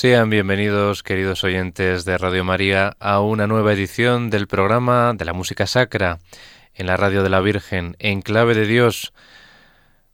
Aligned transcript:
Sean 0.00 0.30
bienvenidos, 0.30 1.02
queridos 1.02 1.44
oyentes 1.44 2.06
de 2.06 2.16
Radio 2.16 2.42
María, 2.42 2.96
a 3.00 3.20
una 3.20 3.46
nueva 3.46 3.74
edición 3.74 4.30
del 4.30 4.46
programa 4.46 5.12
de 5.14 5.26
la 5.26 5.34
música 5.34 5.66
sacra 5.66 6.20
en 6.72 6.86
la 6.86 6.96
Radio 6.96 7.22
de 7.22 7.28
la 7.28 7.40
Virgen, 7.40 7.96
en 7.98 8.22
clave 8.22 8.54
de 8.54 8.66
Dios. 8.66 9.12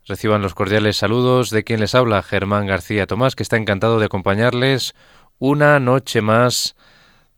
Reciban 0.05 0.43
los 0.43 0.55
cordiales 0.55 0.97
saludos 0.97 1.51
de 1.51 1.63
quien 1.63 1.79
les 1.79 1.95
habla, 1.95 2.25
Germán 2.25 2.67
García 2.67 3.07
Tomás, 3.07 3.37
que 3.37 3.45
está 3.45 3.59
encantado 3.59 4.01
de 4.01 4.07
acompañarles 4.07 4.97
una 5.39 5.79
noche 5.79 6.21
más, 6.21 6.75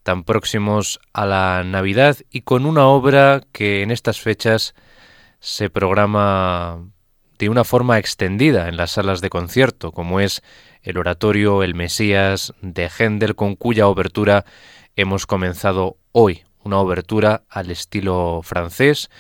tan 0.02 0.24
próximos 0.24 1.00
a 1.12 1.26
la 1.26 1.64
Navidad 1.64 2.16
y 2.30 2.40
con 2.40 2.64
una 2.64 2.86
obra 2.86 3.42
que 3.52 3.82
en 3.82 3.90
estas 3.90 4.22
fechas 4.22 4.74
se 5.38 5.68
programa 5.68 6.78
de 7.38 7.50
una 7.50 7.64
forma 7.64 7.98
extendida 7.98 8.70
en 8.70 8.78
las 8.78 8.92
salas 8.92 9.20
de 9.20 9.28
concierto, 9.28 9.92
como 9.92 10.18
es 10.20 10.42
el 10.82 10.98
oratorio 10.98 11.62
El 11.62 11.74
Mesías 11.74 12.54
de 12.62 12.88
Händel, 12.88 13.34
con 13.34 13.56
cuya 13.56 13.88
obertura 13.88 14.44
hemos 14.96 15.26
comenzado 15.26 15.96
hoy, 16.12 16.44
una 16.64 16.78
obertura 16.78 17.42
al 17.48 17.70
estilo 17.70 18.40
francés, 18.42 19.10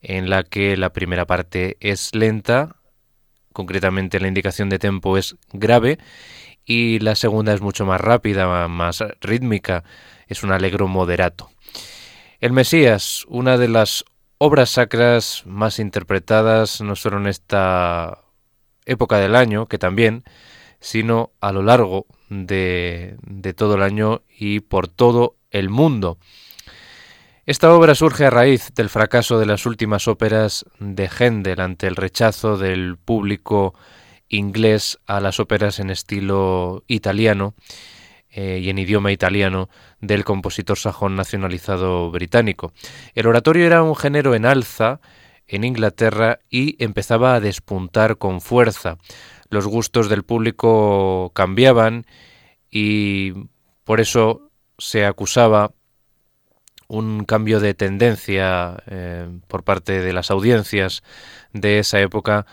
en 0.00 0.28
la 0.30 0.42
que 0.42 0.76
la 0.76 0.92
primera 0.92 1.26
parte 1.26 1.76
es 1.80 2.14
lenta, 2.14 2.76
concretamente 3.52 4.20
la 4.20 4.28
indicación 4.28 4.68
de 4.68 4.78
tempo 4.78 5.16
es 5.16 5.36
grave, 5.52 5.98
y 6.64 6.98
la 7.00 7.14
segunda 7.14 7.52
es 7.52 7.60
mucho 7.60 7.84
más 7.84 8.00
rápida, 8.00 8.68
más 8.68 9.04
rítmica, 9.20 9.84
es 10.26 10.42
un 10.42 10.52
alegro 10.52 10.88
moderato. 10.88 11.50
El 12.40 12.52
Mesías, 12.52 13.24
una 13.28 13.56
de 13.58 13.68
las 13.68 14.04
obras 14.38 14.70
sacras 14.70 15.42
más 15.46 15.78
interpretadas 15.78 16.80
no 16.80 16.96
solo 16.96 17.18
en 17.18 17.26
esta 17.26 18.18
época 18.84 19.18
del 19.18 19.36
año, 19.36 19.66
que 19.66 19.78
también, 19.78 20.24
sino 20.84 21.32
a 21.40 21.50
lo 21.50 21.62
largo 21.62 22.06
de, 22.28 23.16
todo 23.56 23.76
el 23.76 23.82
año 23.82 24.20
y 24.38 24.60
por 24.60 24.86
todo 24.86 25.34
el 25.50 25.70
mundo. 25.70 26.18
Esta 27.46 27.72
obra 27.72 27.94
surge 27.94 28.26
a 28.26 28.30
raíz 28.30 28.74
del 28.74 28.90
fracaso 28.90 29.38
de 29.38 29.46
las 29.46 29.64
últimas 29.64 30.08
óperas 30.08 30.66
de 30.80 31.08
Händel 31.08 31.60
ante 31.60 31.86
el 31.86 31.96
rechazo 31.96 32.58
del 32.58 32.98
público 32.98 33.74
inglés 34.28 34.98
a 35.06 35.20
las 35.20 35.40
óperas 35.40 35.80
en 35.80 35.88
estilo 35.88 36.84
italiano 36.86 37.54
eh, 38.28 38.60
y 38.62 38.68
en 38.68 38.78
idioma 38.78 39.10
italiano 39.10 39.70
del 40.02 40.24
compositor 40.24 40.76
sajón 40.78 41.16
nacionalizado 41.16 42.10
británico. 42.10 42.74
El 43.14 43.26
oratorio 43.26 43.64
era 43.64 43.82
un 43.82 43.96
género 43.96 44.34
en 44.34 44.44
alza 44.44 45.00
en 45.46 45.64
Inglaterra 45.64 46.40
y 46.50 46.82
empezaba 46.82 47.34
a 47.34 47.40
despuntar 47.40 48.18
con 48.18 48.42
fuerza 48.42 48.98
los 49.54 49.66
gustos 49.66 50.10
del 50.10 50.24
público 50.24 51.32
cambiaban 51.34 52.04
y 52.70 53.32
por 53.84 54.00
eso 54.00 54.50
se 54.78 55.06
acusaba 55.06 55.72
un 56.88 57.24
cambio 57.24 57.60
de 57.60 57.74
tendencia 57.74 58.76
eh, 58.86 59.28
por 59.48 59.64
parte 59.64 60.00
de 60.00 60.12
las 60.12 60.30
audiencias 60.30 61.02
de 61.52 61.78
esa 61.78 62.00
época 62.00 62.46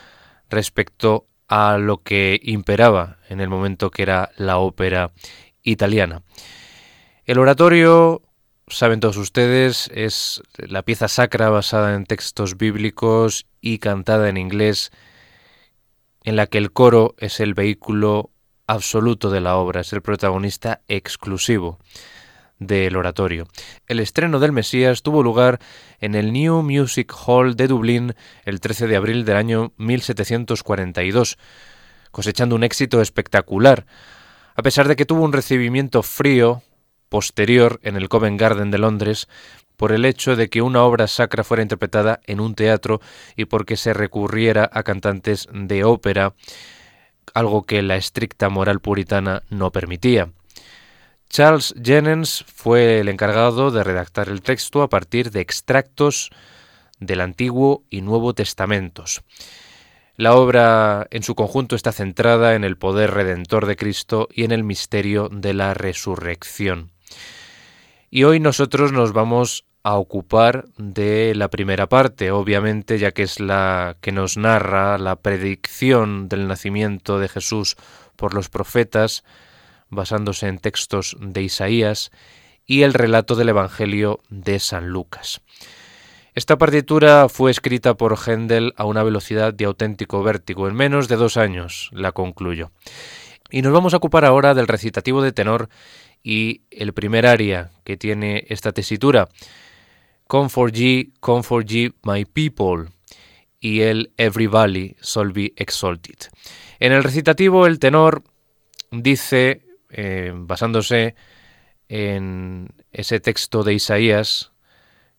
respecto 0.49 1.27
a 1.47 1.77
lo 1.77 2.01
que 2.01 2.39
imperaba 2.43 3.17
en 3.27 3.41
el 3.41 3.49
momento 3.49 3.91
que 3.91 4.03
era 4.03 4.31
la 4.37 4.57
ópera 4.57 5.11
italiana. 5.63 6.21
El 7.25 7.39
oratorio, 7.39 8.21
saben 8.67 8.99
todos 8.99 9.17
ustedes, 9.17 9.89
es 9.93 10.41
la 10.57 10.83
pieza 10.83 11.07
sacra 11.07 11.49
basada 11.49 11.95
en 11.95 12.05
textos 12.05 12.57
bíblicos 12.57 13.45
y 13.59 13.79
cantada 13.79 14.29
en 14.29 14.37
inglés, 14.37 14.91
en 16.23 16.35
la 16.35 16.47
que 16.47 16.57
el 16.57 16.71
coro 16.71 17.15
es 17.17 17.39
el 17.39 17.53
vehículo 17.53 18.31
absoluto 18.67 19.29
de 19.29 19.41
la 19.41 19.55
obra, 19.57 19.81
es 19.81 19.91
el 19.93 20.01
protagonista 20.01 20.81
exclusivo 20.87 21.79
del 22.59 22.95
oratorio. 22.95 23.47
El 23.87 23.99
estreno 23.99 24.39
del 24.39 24.51
Mesías 24.51 25.01
tuvo 25.01 25.23
lugar 25.23 25.59
en 25.99 26.13
el 26.13 26.31
New 26.31 26.61
Music 26.61 27.11
Hall 27.25 27.55
de 27.55 27.67
Dublín 27.67 28.13
el 28.45 28.59
13 28.59 28.87
de 28.87 28.95
abril 28.95 29.25
del 29.25 29.35
año 29.35 29.73
1742, 29.77 31.37
cosechando 32.11 32.55
un 32.55 32.63
éxito 32.63 33.01
espectacular, 33.01 33.87
a 34.55 34.61
pesar 34.61 34.87
de 34.87 34.95
que 34.95 35.05
tuvo 35.05 35.23
un 35.23 35.33
recibimiento 35.33 36.03
frío 36.03 36.61
posterior 37.09 37.79
en 37.83 37.97
el 37.97 38.09
Covent 38.09 38.39
Garden 38.39 38.69
de 38.69 38.77
Londres 38.77 39.27
por 39.81 39.93
el 39.93 40.05
hecho 40.05 40.35
de 40.35 40.47
que 40.47 40.61
una 40.61 40.83
obra 40.83 41.07
sacra 41.07 41.43
fuera 41.43 41.63
interpretada 41.63 42.19
en 42.27 42.39
un 42.39 42.53
teatro 42.53 43.01
y 43.35 43.45
porque 43.45 43.77
se 43.77 43.95
recurriera 43.95 44.69
a 44.71 44.83
cantantes 44.83 45.47
de 45.51 45.83
ópera, 45.83 46.35
algo 47.33 47.63
que 47.63 47.81
la 47.81 47.95
estricta 47.95 48.49
moral 48.49 48.79
puritana 48.79 49.41
no 49.49 49.71
permitía. 49.71 50.29
Charles 51.31 51.73
Jennens 51.83 52.45
fue 52.53 52.99
el 52.99 53.09
encargado 53.09 53.71
de 53.71 53.83
redactar 53.83 54.29
el 54.29 54.43
texto 54.43 54.83
a 54.83 54.87
partir 54.87 55.31
de 55.31 55.41
extractos 55.41 56.29
del 56.99 57.19
Antiguo 57.19 57.83
y 57.89 58.01
Nuevo 58.01 58.35
Testamentos. 58.35 59.23
La 60.15 60.35
obra 60.35 61.07
en 61.09 61.23
su 61.23 61.33
conjunto 61.33 61.75
está 61.75 61.91
centrada 61.91 62.53
en 62.53 62.63
el 62.65 62.77
poder 62.77 63.15
redentor 63.15 63.65
de 63.65 63.77
Cristo 63.77 64.29
y 64.31 64.43
en 64.43 64.51
el 64.51 64.63
misterio 64.63 65.27
de 65.31 65.55
la 65.55 65.73
resurrección. 65.73 66.91
Y 68.11 68.25
hoy 68.25 68.39
nosotros 68.39 68.91
nos 68.91 69.11
vamos 69.13 69.65
a 69.83 69.95
ocupar 69.95 70.65
de 70.77 71.33
la 71.35 71.49
primera 71.49 71.87
parte, 71.87 72.31
obviamente, 72.31 72.99
ya 72.99 73.11
que 73.11 73.23
es 73.23 73.39
la 73.39 73.97
que 74.01 74.11
nos 74.11 74.37
narra 74.37 74.97
la 74.97 75.15
predicción 75.15 76.29
del 76.29 76.47
nacimiento 76.47 77.19
de 77.19 77.27
Jesús 77.27 77.77
por 78.15 78.33
los 78.33 78.49
profetas, 78.49 79.23
basándose 79.89 80.47
en 80.47 80.59
textos 80.59 81.17
de 81.19 81.41
Isaías, 81.43 82.11
y 82.65 82.83
el 82.83 82.93
relato 82.93 83.35
del 83.35 83.49
Evangelio 83.49 84.19
de 84.29 84.59
San 84.59 84.89
Lucas. 84.89 85.41
Esta 86.33 86.57
partitura 86.57 87.27
fue 87.27 87.51
escrita 87.51 87.95
por 87.95 88.17
Händel 88.17 88.73
a 88.77 88.85
una 88.85 89.03
velocidad 89.03 89.53
de 89.53 89.65
auténtico 89.65 90.23
vértigo. 90.23 90.69
En 90.69 90.75
menos 90.75 91.09
de 91.09 91.17
dos 91.17 91.35
años 91.35 91.89
la 91.91 92.13
concluyó. 92.13 92.71
Y 93.49 93.61
nos 93.61 93.73
vamos 93.73 93.93
a 93.93 93.97
ocupar 93.97 94.23
ahora 94.23 94.53
del 94.53 94.69
recitativo 94.69 95.21
de 95.21 95.33
tenor 95.33 95.67
y 96.23 96.61
el 96.71 96.93
primer 96.93 97.27
aria 97.27 97.71
que 97.83 97.97
tiene 97.97 98.45
esta 98.47 98.71
tesitura. 98.71 99.27
Comfort 100.31 100.73
ye, 100.73 101.11
comfort 101.19 101.69
my 102.03 102.23
people. 102.23 102.87
Y 103.59 103.81
el 103.81 104.13
Every 104.15 104.47
Valley 104.47 104.95
shall 105.01 105.33
be 105.33 105.51
exalted. 105.57 106.31
En 106.79 106.93
el 106.93 107.03
recitativo 107.03 107.67
el 107.67 107.79
tenor 107.79 108.23
dice 108.91 109.65
eh, 109.89 110.31
basándose 110.33 111.15
en 111.89 112.69
ese 112.93 113.19
texto 113.19 113.63
de 113.63 113.73
Isaías 113.73 114.53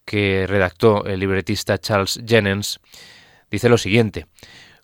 que 0.06 0.46
redactó 0.48 1.04
el 1.04 1.20
libretista 1.20 1.76
Charles 1.76 2.18
Jennens, 2.26 2.80
dice 3.50 3.68
lo 3.68 3.76
siguiente, 3.76 4.28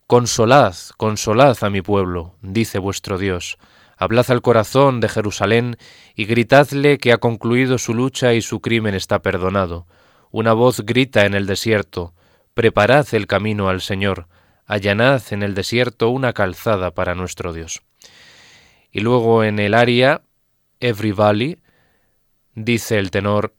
Consolad, 0.07 0.75
consolad 0.99 1.57
a 1.63 1.71
mi 1.71 1.81
pueblo, 1.81 2.35
dice 2.43 2.79
vuestro 2.79 3.17
Dios, 3.17 3.57
hablad 3.97 4.31
al 4.31 4.43
corazón 4.43 5.01
de 5.01 5.09
Jerusalén 5.09 5.79
y 6.15 6.27
gritadle 6.27 6.99
que 6.99 7.15
ha 7.15 7.17
concluido 7.17 7.79
su 7.79 7.95
lucha 7.95 8.35
y 8.35 8.43
su 8.43 8.61
crimen 8.61 8.95
está 8.95 9.23
perdonado. 9.23 9.87
Una 10.31 10.53
voz 10.53 10.81
grita 10.81 11.25
en 11.25 11.35
el 11.35 11.47
desierto, 11.47 12.15
preparad 12.55 13.07
el 13.13 13.27
camino 13.27 13.69
al 13.69 13.81
Señor, 13.81 14.29
allanad 14.67 15.23
en 15.31 15.43
el 15.43 15.55
desierto 15.55 16.11
una 16.11 16.33
calzada 16.33 16.91
para 16.91 17.15
nuestro 17.15 17.53
Dios. 17.53 17.83
Y 18.93 19.01
luego 19.01 19.45
en 19.45 19.59
el 19.59 19.75
aria 19.75 20.23
Every 20.81 21.13
Valley 21.13 21.59
dice 22.55 22.99
el 22.99 23.11
tenor 23.11 23.55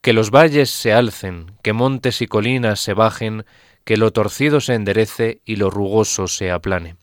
que 0.00 0.12
los 0.12 0.30
valles 0.30 0.70
se 0.70 0.92
alcen, 0.92 1.52
que 1.62 1.72
montes 1.72 2.22
y 2.22 2.26
colinas 2.26 2.80
se 2.80 2.94
bajen, 2.94 3.44
que 3.84 3.96
lo 3.96 4.12
torcido 4.12 4.60
se 4.60 4.74
enderece 4.74 5.40
y 5.44 5.56
lo 5.56 5.70
rugoso 5.70 6.26
se 6.26 6.50
aplane. 6.50 6.96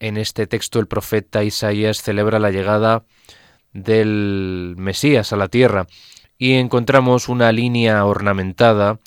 En 0.00 0.16
este 0.16 0.46
texto 0.46 0.78
el 0.78 0.86
profeta 0.86 1.42
Isaías 1.44 2.02
celebra 2.02 2.38
la 2.38 2.50
llegada 2.50 3.04
del 3.72 4.74
Mesías 4.78 5.32
a 5.32 5.36
la 5.36 5.48
tierra 5.48 5.86
y 6.38 6.54
encontramos 6.54 7.28
una 7.28 7.50
línea 7.52 8.04
ornamentada 8.04 8.98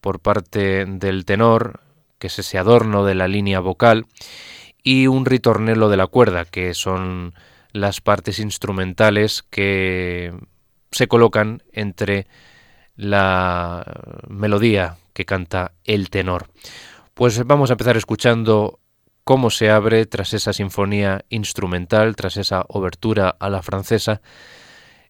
por 0.00 0.20
parte 0.20 0.86
del 0.86 1.24
tenor, 1.24 1.80
que 2.18 2.26
es 2.28 2.38
ese 2.38 2.58
adorno 2.58 3.04
de 3.04 3.14
la 3.14 3.28
línea 3.28 3.60
vocal, 3.60 4.06
y 4.82 5.06
un 5.06 5.26
ritornelo 5.26 5.90
de 5.90 5.96
la 5.98 6.06
cuerda, 6.06 6.44
que 6.44 6.74
son 6.74 7.34
las 7.72 8.00
partes 8.00 8.38
instrumentales 8.38 9.42
que 9.42 10.32
se 10.90 11.08
colocan 11.08 11.62
entre 11.72 12.26
la 12.96 13.84
melodía 14.28 14.96
que 15.12 15.24
canta 15.24 15.72
el 15.84 16.10
tenor. 16.10 16.48
Pues 17.14 17.44
vamos 17.46 17.70
a 17.70 17.74
empezar 17.74 17.96
escuchando 17.96 18.80
cómo 19.24 19.50
se 19.50 19.70
abre 19.70 20.06
tras 20.06 20.34
esa 20.34 20.52
sinfonía 20.52 21.24
instrumental, 21.28 22.16
tras 22.16 22.36
esa 22.36 22.64
obertura 22.68 23.34
a 23.38 23.50
la 23.50 23.62
francesa, 23.62 24.20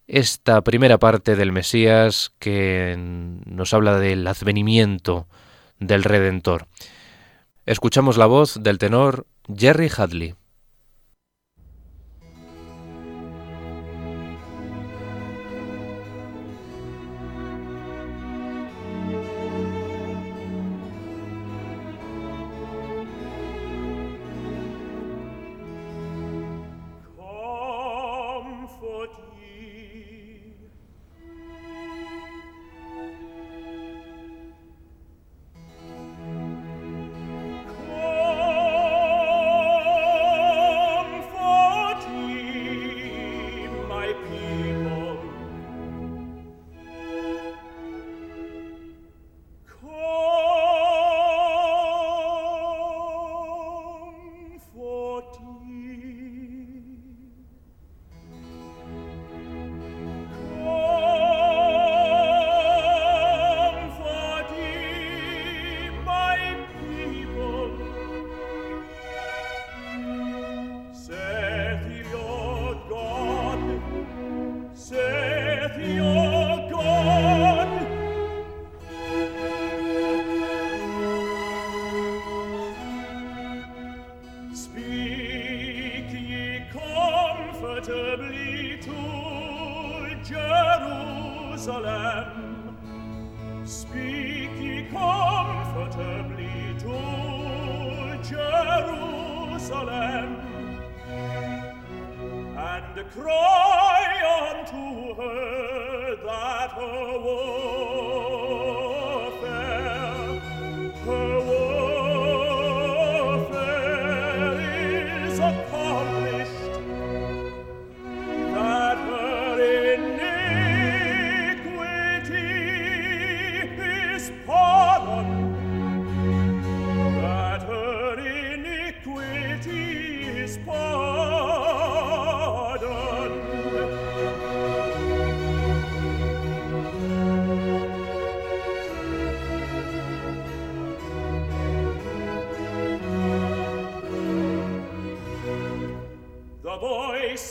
esta 0.07 0.61
primera 0.63 0.99
parte 0.99 1.37
del 1.37 1.53
Mesías 1.53 2.33
que 2.39 2.97
nos 2.99 3.73
habla 3.75 3.99
del 3.99 4.27
advenimiento 4.27 5.27
del 5.79 6.05
Redentor. 6.05 6.67
Escuchamos 7.67 8.17
la 8.17 8.27
voz 8.27 8.63
del 8.63 8.79
tenor 8.79 9.27
Jerry 9.55 9.91
Hadley. 9.97 10.35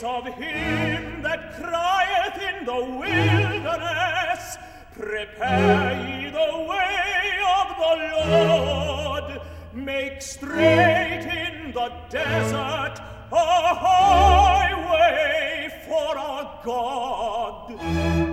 of 0.04 0.26
him 0.26 1.22
that 1.22 1.54
crieth 1.54 2.42
in 2.42 2.64
the 2.64 2.84
wilderness, 2.98 4.58
Prepare 4.94 5.92
ye 6.06 6.30
the 6.30 6.66
way 6.68 7.40
of 7.58 7.68
the 7.78 7.94
Lord, 8.28 9.40
make 9.72 10.20
straight 10.20 11.24
in 11.24 11.72
the 11.72 11.92
desert 12.10 13.00
a 13.32 13.74
highway 13.74 15.68
for 15.86 16.18
our 16.18 16.60
God. 16.64 18.31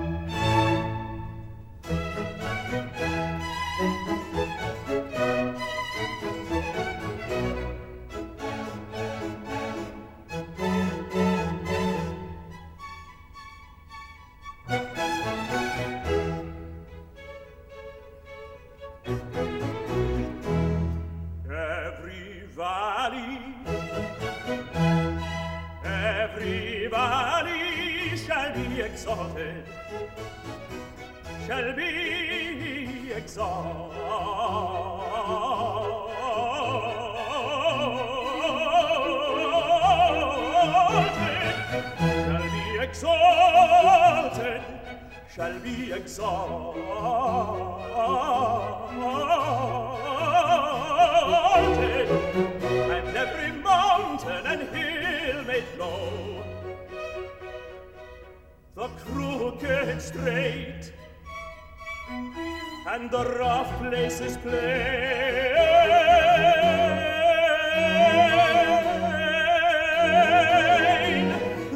Mrs. 64.20 64.36
Plain. 64.42 64.60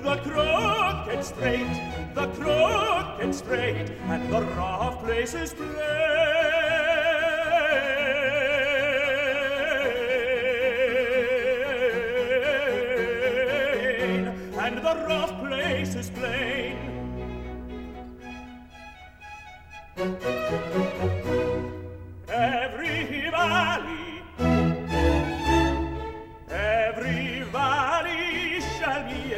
The 0.03 0.15
crooked 0.17 1.23
straight, 1.23 1.73
the 2.13 2.27
crooked 2.27 3.33
straight, 3.33 3.91
and 4.09 4.33
the 4.33 4.41
rough 4.41 5.01
place 5.05 5.33
is. 5.33 5.53
And 14.59 14.77
the 14.77 14.95
rough 15.07 15.32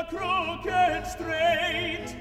the 0.00 0.16
crooked 0.16 1.06
straight. 1.06 2.16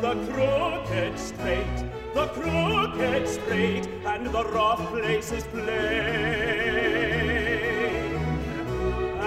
The 0.00 0.14
crooked 0.30 1.18
straight, 1.18 1.84
the 2.14 2.26
crooked 2.28 3.28
straight, 3.28 3.88
and 4.04 4.26
the 4.26 4.44
rough 4.44 4.90
place 4.90 5.32
is 5.32 5.42
plain. 5.44 5.66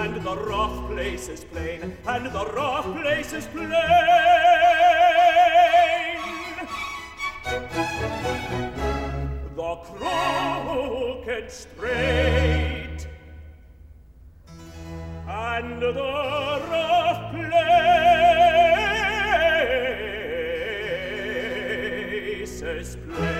And 0.02 0.22
the 0.22 0.36
rough 0.36 0.90
place 0.90 1.28
is 1.28 1.44
plain, 1.44 1.94
and 2.06 2.26
the 2.26 2.46
rough 2.54 2.86
place 2.96 3.34
is 3.34 3.46
plain. 3.46 3.68
The 9.56 9.76
crooked 9.84 11.50
straight. 11.50 13.11
place. 22.94 23.31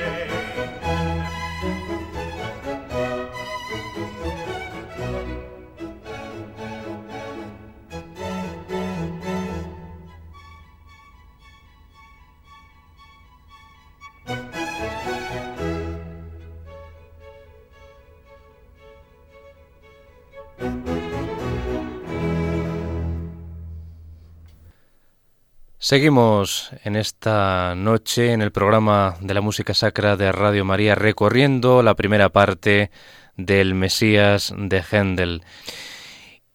Seguimos 25.93 26.71
en 26.85 26.97
esta 26.97 27.75
noche 27.77 28.33
en 28.33 28.41
el 28.41 28.51
programa 28.51 29.19
de 29.21 29.35
la 29.35 29.43
música 29.43 29.75
sacra 29.75 30.17
de 30.17 30.33
Radio 30.33 30.65
María 30.65 30.95
recorriendo 30.95 31.83
la 31.83 31.95
primera 31.95 32.31
parte 32.31 32.91
del 33.37 33.75
Mesías 33.75 34.55
de 34.57 34.83
Händel. 34.83 35.43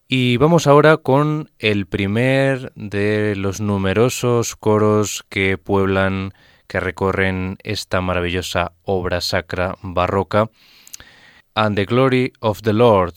Y 0.08 0.38
vamos 0.38 0.66
ahora 0.66 0.98
con 0.98 1.52
el 1.60 1.86
primer 1.86 2.72
de 2.74 3.36
los 3.36 3.62
numerosos 3.62 4.56
coros 4.56 5.24
que 5.30 5.60
pueblan, 5.60 6.34
que 6.66 6.80
recorren 6.80 7.60
esta 7.62 8.02
maravillosa 8.02 8.72
obra 8.82 9.22
sacra 9.22 9.76
barroca, 9.84 10.50
And 11.54 11.76
the 11.76 11.86
Glory 11.86 12.34
of 12.40 12.64
the 12.64 12.74
Lord. 12.74 13.14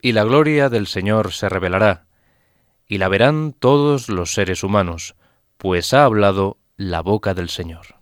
Y 0.00 0.12
la 0.12 0.24
gloria 0.24 0.70
del 0.70 0.86
Señor 0.86 1.34
se 1.34 1.50
revelará 1.50 2.06
y 2.90 2.98
la 2.98 3.08
verán 3.08 3.54
todos 3.56 4.08
los 4.08 4.34
seres 4.34 4.64
humanos, 4.64 5.14
pues 5.58 5.94
ha 5.94 6.04
hablado 6.04 6.58
la 6.76 7.02
boca 7.02 7.34
del 7.34 7.48
Señor. 7.48 7.99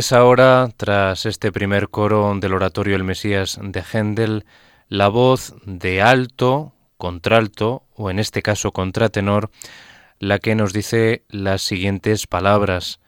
Es 0.00 0.12
ahora, 0.12 0.70
tras 0.78 1.26
este 1.26 1.52
primer 1.52 1.90
coro 1.90 2.34
del 2.40 2.54
oratorio 2.54 2.96
El 2.96 3.04
Mesías 3.04 3.58
de 3.62 3.82
Händel, 3.82 4.46
la 4.88 5.08
voz 5.08 5.54
de 5.66 6.00
alto, 6.00 6.72
contralto, 6.96 7.84
o 7.96 8.08
en 8.08 8.18
este 8.18 8.40
caso 8.40 8.72
contratenor, 8.72 9.50
la 10.18 10.38
que 10.38 10.54
nos 10.54 10.72
dice 10.72 11.24
las 11.28 11.60
siguientes 11.60 12.26
palabras, 12.26 12.98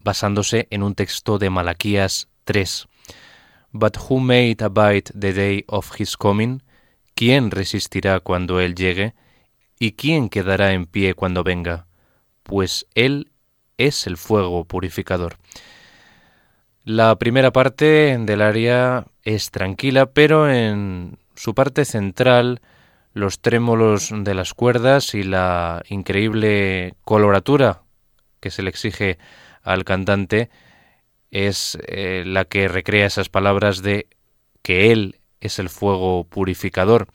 basándose 0.00 0.66
en 0.70 0.82
un 0.82 0.94
texto 0.94 1.36
de 1.36 1.50
Malaquías 1.50 2.28
3. 2.44 2.88
But 3.72 3.98
who 4.08 4.18
made 4.18 4.64
abide 4.64 5.12
the 5.12 5.34
day 5.34 5.64
of 5.68 6.00
his 6.00 6.16
coming? 6.16 6.62
¿Quién 7.14 7.50
resistirá 7.50 8.20
cuando 8.20 8.60
él 8.60 8.74
llegue? 8.74 9.12
¿Y 9.78 9.92
quién 9.92 10.30
quedará 10.30 10.72
en 10.72 10.86
pie 10.86 11.12
cuando 11.12 11.44
venga? 11.44 11.86
Pues 12.44 12.86
él 12.94 13.30
es 13.76 14.06
el 14.06 14.16
fuego 14.16 14.64
purificador. 14.64 15.36
La 16.88 17.16
primera 17.16 17.52
parte 17.52 18.16
del 18.18 18.40
área 18.40 19.04
es 19.22 19.50
tranquila, 19.50 20.06
pero 20.06 20.50
en 20.50 21.18
su 21.34 21.54
parte 21.54 21.84
central 21.84 22.62
los 23.12 23.40
trémolos 23.40 24.10
de 24.10 24.32
las 24.32 24.54
cuerdas 24.54 25.14
y 25.14 25.22
la 25.22 25.82
increíble 25.90 26.94
coloratura 27.04 27.82
que 28.40 28.50
se 28.50 28.62
le 28.62 28.70
exige 28.70 29.18
al 29.62 29.84
cantante 29.84 30.48
es 31.30 31.76
eh, 31.88 32.22
la 32.24 32.46
que 32.46 32.68
recrea 32.68 33.04
esas 33.04 33.28
palabras 33.28 33.82
de 33.82 34.06
que 34.62 34.90
Él 34.90 35.20
es 35.40 35.58
el 35.58 35.68
fuego 35.68 36.24
purificador. 36.24 37.08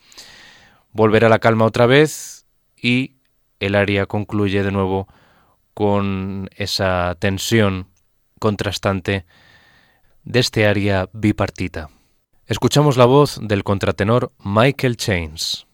Volverá 0.92 1.28
la 1.28 1.40
calma 1.40 1.64
otra 1.64 1.86
vez 1.86 2.46
y 2.80 3.16
el 3.58 3.74
aria 3.74 4.06
concluye 4.06 4.62
de 4.62 4.70
nuevo 4.70 5.08
con 5.74 6.48
esa 6.54 7.16
tensión 7.18 7.88
contrastante 8.38 9.24
de 10.24 10.40
este 10.40 10.66
aria 10.66 11.08
bipartita. 11.12 11.90
Escuchamos 12.46 12.96
la 12.96 13.04
voz 13.06 13.38
del 13.42 13.64
contratenor 13.64 14.32
Michael 14.42 14.96
Chains. 14.96 15.66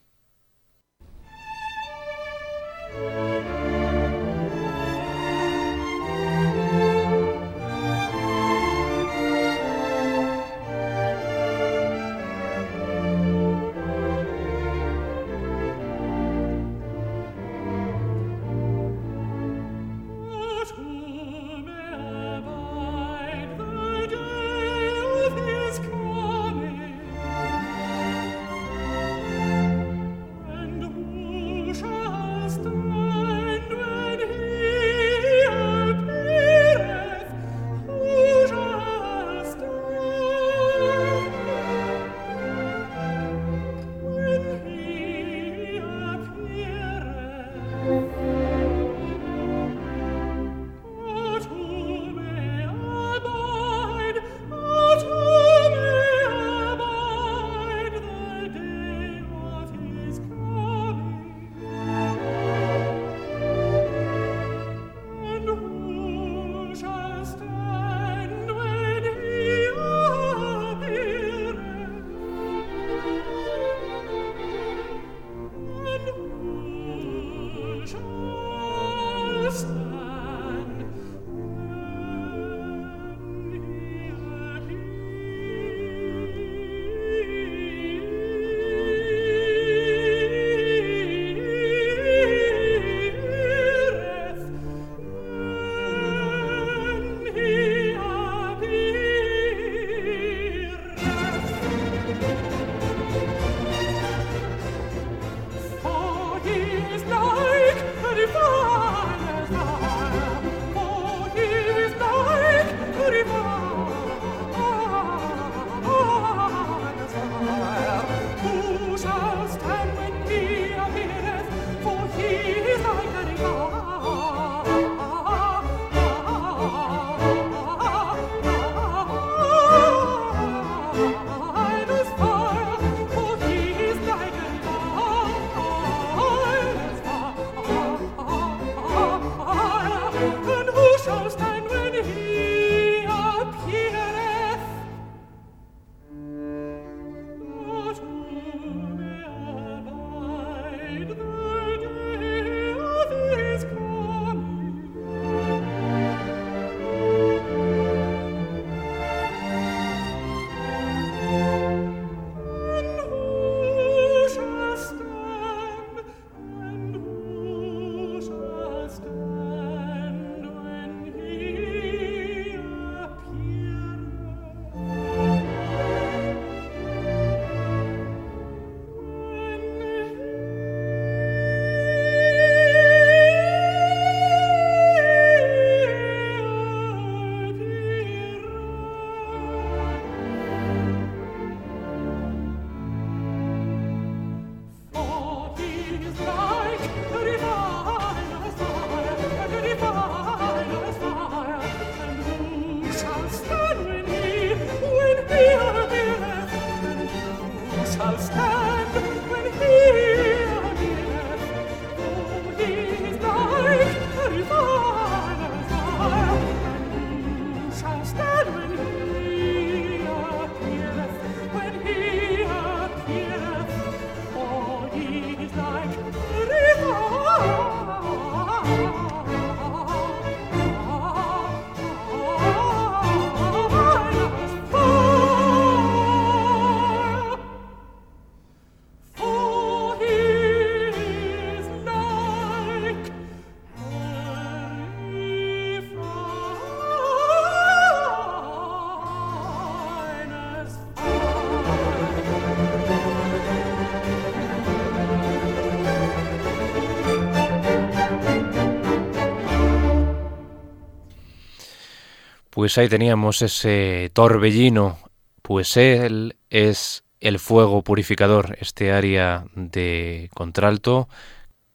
Pues 262.71 262.79
ahí 262.79 262.89
teníamos 262.89 263.43
ese 263.43 264.13
torbellino, 264.13 264.97
pues 265.43 265.77
él 265.77 266.37
es 266.51 267.03
el 267.19 267.41
fuego 267.41 267.83
purificador, 267.83 268.57
este 268.61 268.93
área 268.93 269.47
de 269.57 270.31
contralto, 270.35 271.09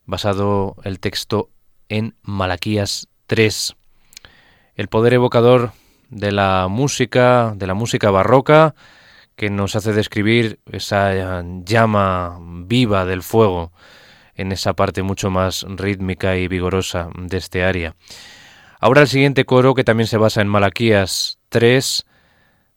basado 0.05 0.77
el 0.85 1.01
texto 1.01 1.49
en 1.89 2.15
Malaquías 2.21 3.09
3. 3.27 3.75
El 4.75 4.87
poder 4.87 5.15
evocador 5.15 5.73
de 6.11 6.31
la 6.31 6.67
música, 6.69 7.51
de 7.57 7.67
la 7.67 7.73
música 7.73 8.09
barroca, 8.09 8.73
que 9.35 9.49
nos 9.49 9.75
hace 9.75 9.91
describir 9.91 10.61
esa 10.71 11.43
llama 11.65 12.39
viva 12.39 13.03
del 13.03 13.21
fuego 13.21 13.73
en 14.33 14.53
esa 14.53 14.71
parte 14.71 15.03
mucho 15.03 15.29
más 15.29 15.65
rítmica 15.67 16.37
y 16.37 16.47
vigorosa 16.47 17.09
de 17.17 17.35
este 17.35 17.65
área. 17.65 17.97
Ahora 18.85 19.01
el 19.01 19.07
siguiente 19.07 19.45
coro, 19.45 19.73
que 19.73 19.83
también 19.83 20.05
se 20.05 20.17
basa 20.17 20.41
en 20.41 20.47
Malaquías 20.47 21.39
3, 21.49 22.05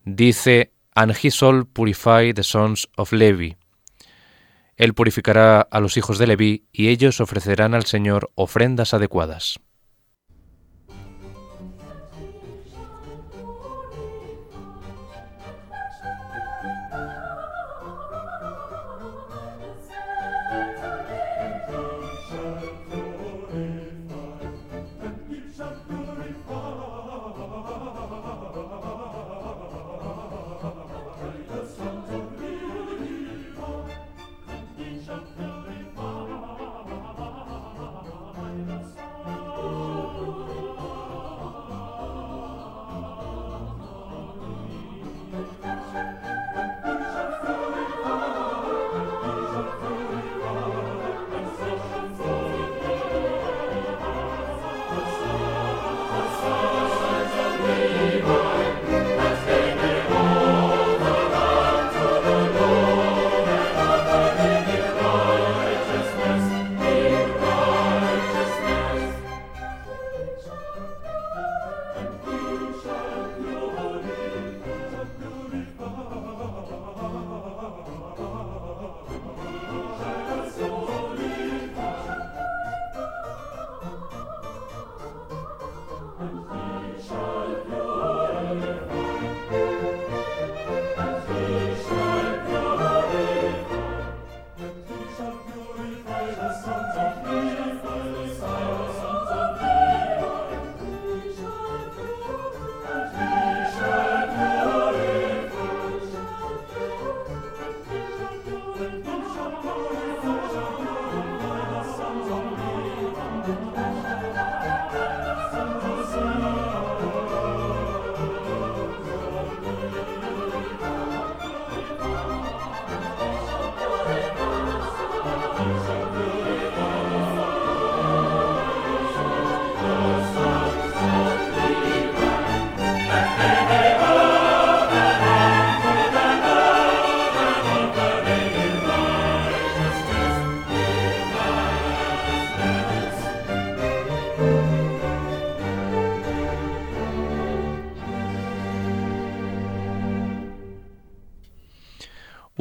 dice, 0.06 0.72
And 0.94 1.12
he 1.12 1.28
shall 1.28 1.66
purify 1.66 2.32
the 2.32 2.44
sons 2.44 2.88
of 2.96 3.12
Levi. 3.12 3.58
Él 4.78 4.94
purificará 4.94 5.60
a 5.60 5.80
los 5.80 5.98
hijos 5.98 6.16
de 6.16 6.26
Leví 6.26 6.64
y 6.72 6.88
ellos 6.88 7.20
ofrecerán 7.20 7.74
al 7.74 7.84
Señor 7.84 8.30
ofrendas 8.36 8.94
adecuadas. 8.94 9.60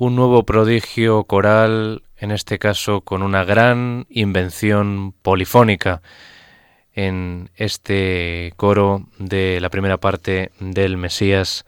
Un 0.07 0.15
nuevo 0.15 0.43
prodigio 0.43 1.25
coral, 1.25 2.03
en 2.15 2.31
este 2.31 2.59
caso 2.59 3.01
con 3.01 3.21
una 3.21 3.43
gran 3.43 4.07
invención 4.09 5.11
polifónica 5.21 6.01
en 6.93 7.51
este 7.55 8.53
coro 8.55 9.09
de 9.19 9.59
la 9.59 9.69
primera 9.69 9.97
parte 9.97 10.51
del 10.61 10.95
Mesías, 10.95 11.65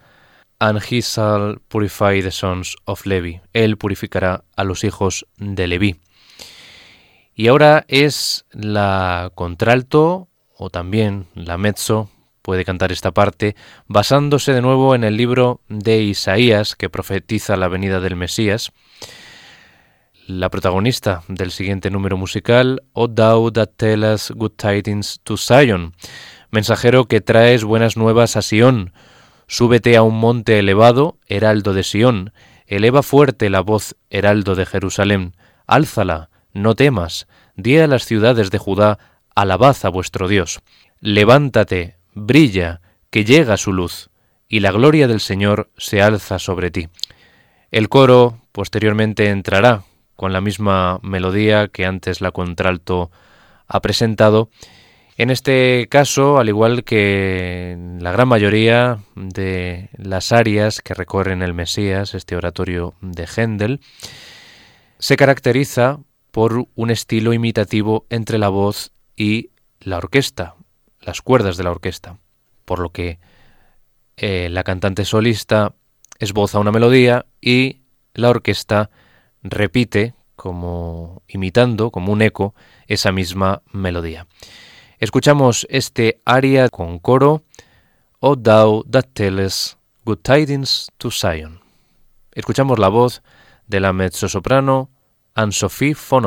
And 0.58 0.82
he 0.82 1.02
shall 1.02 1.60
purify 1.68 2.22
the 2.22 2.32
sons 2.32 2.78
of 2.86 3.06
Levi. 3.06 3.42
Él 3.52 3.78
purificará 3.78 4.46
a 4.56 4.64
los 4.64 4.86
hijos 4.86 5.26
de 5.38 5.68
Leví. 5.68 6.00
Y 7.36 7.48
ahora 7.48 7.84
es 7.90 8.46
la 8.52 9.32
contralto 9.36 10.30
o 10.58 10.70
también 10.70 11.28
la 11.36 11.58
mezzo 11.58 12.10
puede 12.50 12.66
cantar 12.66 12.92
esta 12.92 13.12
parte, 13.12 13.56
basándose 13.86 14.54
de 14.54 14.64
nuevo 14.64 14.96
en 14.96 15.04
el 15.04 15.18
libro 15.18 15.62
de 15.70 16.02
Isaías 16.02 16.76
que 16.76 16.90
profetiza 16.90 17.56
la 17.58 17.68
venida 17.68 18.00
del 18.00 18.16
Mesías. 18.16 18.72
La 20.26 20.50
protagonista 20.50 21.22
del 21.28 21.52
siguiente 21.52 21.92
número 21.92 22.18
musical, 22.18 22.82
O 22.94 23.08
thou 23.08 23.52
that 23.52 23.74
tell 23.78 24.04
us 24.04 24.32
good 24.32 24.54
tidings 24.54 25.20
to 25.22 25.38
Zion, 25.38 25.94
mensajero 26.50 27.06
que 27.06 27.22
traes 27.22 27.64
buenas 27.64 27.98
nuevas 27.98 28.36
a 28.36 28.42
Sión, 28.42 28.94
súbete 29.46 29.96
a 29.96 30.02
un 30.02 30.20
monte 30.20 30.58
elevado, 30.58 31.20
heraldo 31.28 31.76
de 31.76 31.84
Sión, 31.84 32.34
eleva 32.66 33.04
fuerte 33.04 33.52
la 33.52 33.62
voz, 33.62 33.96
heraldo 34.10 34.56
de 34.56 34.66
Jerusalén, 34.66 35.36
álzala, 35.68 36.32
no 36.52 36.74
temas, 36.74 37.28
di 37.56 37.78
a 37.78 37.86
las 37.86 38.06
ciudades 38.06 38.50
de 38.50 38.58
Judá, 38.58 38.98
alabad 39.36 39.78
a 39.84 39.90
vuestro 39.90 40.28
Dios. 40.28 40.62
Levántate, 41.00 41.99
brilla, 42.20 42.82
que 43.10 43.26
llega 43.26 43.58
su 43.58 43.74
luz, 43.74 44.10
y 44.48 44.60
la 44.60 44.72
gloria 44.72 45.08
del 45.08 45.20
Señor 45.20 45.70
se 45.78 46.02
alza 46.02 46.40
sobre 46.40 46.72
ti. 46.72 46.90
El 47.72 47.90
coro 47.90 48.40
posteriormente 48.52 49.30
entrará 49.30 49.84
con 50.16 50.34
la 50.34 50.42
misma 50.42 51.00
melodía 51.02 51.70
que 51.70 51.86
antes 51.86 52.20
la 52.20 52.32
contralto 52.32 53.12
ha 53.68 53.80
presentado. 53.80 54.50
En 55.18 55.30
este 55.30 55.88
caso, 55.90 56.40
al 56.40 56.50
igual 56.50 56.84
que 56.84 57.78
la 58.00 58.12
gran 58.12 58.28
mayoría 58.28 59.00
de 59.16 59.90
las 59.98 60.32
arias 60.32 60.82
que 60.82 60.94
recorren 60.94 61.42
el 61.42 61.54
Mesías, 61.54 62.16
este 62.16 62.36
oratorio 62.36 62.96
de 63.02 63.28
Händel, 63.28 63.80
se 64.98 65.16
caracteriza 65.16 66.00
por 66.32 66.66
un 66.76 66.90
estilo 66.90 67.34
imitativo 67.34 68.06
entre 68.10 68.38
la 68.38 68.50
voz 68.50 68.92
y 69.16 69.52
la 69.80 69.98
orquesta, 69.98 70.56
las 71.10 71.24
cuerdas 71.24 71.58
de 71.58 71.64
la 71.64 71.72
orquesta, 71.72 72.20
por 72.66 72.78
lo 72.78 72.92
que 72.92 73.18
eh, 74.16 74.48
la 74.52 74.64
cantante 74.64 75.06
solista 75.06 75.74
esboza 76.20 76.60
una 76.60 76.72
melodía 76.72 77.26
y 77.42 77.82
la 78.14 78.30
orquesta 78.30 78.92
repite, 79.42 80.14
como 80.36 81.24
imitando, 81.28 81.90
como 81.90 82.14
un 82.14 82.22
eco, 82.22 82.54
esa 82.86 83.12
misma 83.12 83.64
melodía. 83.72 84.28
Escuchamos 85.00 85.66
este 85.72 86.22
aria 86.26 86.70
con 86.70 87.00
coro, 87.00 87.42
O 88.20 88.36
thou 88.38 88.84
that 88.84 89.08
tellest 89.14 89.78
good 90.06 90.20
tidings 90.22 90.92
to 91.00 91.10
Zion. 91.10 91.62
Escuchamos 92.34 92.78
la 92.78 92.90
voz 92.90 93.24
de 93.66 93.80
la 93.80 93.94
mezzosoprano 93.94 94.90
Anne-Sophie 95.34 95.96
von 95.96 96.26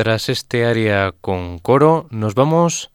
Tras 0.00 0.30
este 0.30 0.64
área 0.64 1.12
con 1.20 1.58
coro, 1.58 2.06
nos 2.08 2.34
vamos 2.34 2.90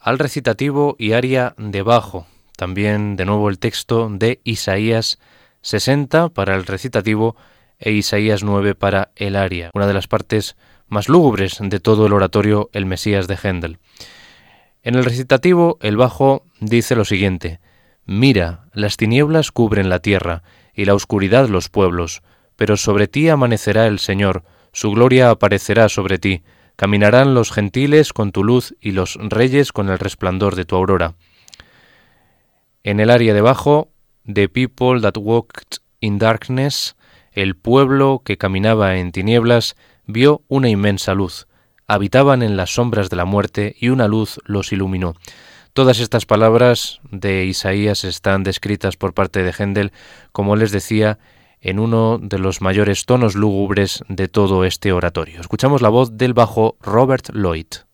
al 0.00 0.18
recitativo 0.18 0.96
y 0.98 1.12
área 1.12 1.54
de 1.58 1.82
bajo. 1.82 2.26
También 2.56 3.16
de 3.16 3.26
nuevo 3.26 3.50
el 3.50 3.58
texto 3.58 4.08
de 4.10 4.40
Isaías 4.44 5.18
60 5.60 6.30
para 6.30 6.54
el 6.54 6.64
recitativo 6.64 7.36
e 7.78 7.92
Isaías 7.92 8.44
9 8.44 8.74
para 8.74 9.10
el 9.16 9.36
aria, 9.36 9.70
una 9.74 9.86
de 9.86 9.92
las 9.92 10.08
partes 10.08 10.56
más 10.86 11.10
lúgubres 11.10 11.58
de 11.60 11.80
todo 11.80 12.06
el 12.06 12.14
oratorio 12.14 12.70
El 12.72 12.86
Mesías 12.86 13.28
de 13.28 13.36
Händel. 13.36 13.76
En 14.82 14.94
el 14.94 15.04
recitativo, 15.04 15.76
el 15.82 15.98
bajo 15.98 16.46
dice 16.60 16.96
lo 16.96 17.04
siguiente: 17.04 17.60
Mira, 18.06 18.64
las 18.72 18.96
tinieblas 18.96 19.52
cubren 19.52 19.90
la 19.90 19.98
tierra 19.98 20.44
y 20.72 20.86
la 20.86 20.94
oscuridad 20.94 21.46
los 21.50 21.68
pueblos, 21.68 22.22
pero 22.56 22.78
sobre 22.78 23.06
ti 23.06 23.28
amanecerá 23.28 23.86
el 23.86 23.98
Señor, 23.98 24.44
su 24.72 24.90
gloria 24.90 25.30
aparecerá 25.30 25.88
sobre 25.88 26.18
ti, 26.18 26.42
caminarán 26.76 27.34
los 27.34 27.50
gentiles 27.50 28.12
con 28.12 28.32
tu 28.32 28.44
luz 28.44 28.74
y 28.80 28.92
los 28.92 29.18
reyes 29.20 29.72
con 29.72 29.88
el 29.88 29.98
resplandor 29.98 30.54
de 30.54 30.64
tu 30.64 30.76
aurora. 30.76 31.14
En 32.84 33.00
el 33.00 33.10
área 33.10 33.34
debajo, 33.34 33.90
The 34.32 34.48
People 34.48 35.00
That 35.00 35.16
Walked 35.16 35.78
in 36.00 36.18
Darkness, 36.18 36.96
el 37.32 37.56
pueblo 37.56 38.22
que 38.24 38.38
caminaba 38.38 38.96
en 38.96 39.12
tinieblas 39.12 39.76
vio 40.06 40.42
una 40.48 40.68
inmensa 40.68 41.14
luz. 41.14 41.46
Habitaban 41.86 42.42
en 42.42 42.56
las 42.56 42.74
sombras 42.74 43.10
de 43.10 43.16
la 43.16 43.24
muerte 43.24 43.74
y 43.78 43.88
una 43.88 44.08
luz 44.08 44.40
los 44.44 44.72
iluminó. 44.72 45.14
Todas 45.72 46.00
estas 46.00 46.26
palabras 46.26 47.00
de 47.10 47.44
Isaías 47.44 48.04
están 48.04 48.42
descritas 48.42 48.96
por 48.96 49.14
parte 49.14 49.42
de 49.42 49.52
Händel, 49.52 49.92
como 50.32 50.56
les 50.56 50.72
decía, 50.72 51.18
en 51.60 51.78
uno 51.78 52.18
de 52.18 52.38
los 52.38 52.60
mayores 52.60 53.06
tonos 53.06 53.34
lúgubres 53.34 54.04
de 54.08 54.28
todo 54.28 54.64
este 54.64 54.92
oratorio. 54.92 55.40
Escuchamos 55.40 55.82
la 55.82 55.88
voz 55.88 56.16
del 56.16 56.34
bajo 56.34 56.76
Robert 56.80 57.30
Lloyd. 57.32 57.87